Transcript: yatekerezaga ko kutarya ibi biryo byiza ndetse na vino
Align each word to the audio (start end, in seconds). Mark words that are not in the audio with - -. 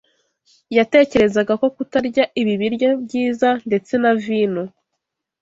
yatekerezaga 0.77 1.53
ko 1.61 1.67
kutarya 1.75 2.23
ibi 2.41 2.53
biryo 2.61 2.89
byiza 3.03 3.47
ndetse 3.67 3.93
na 4.03 4.11
vino 4.23 4.63